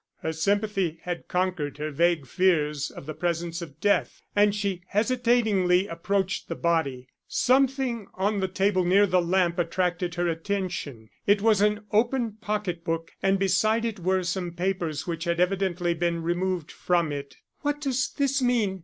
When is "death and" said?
3.79-4.55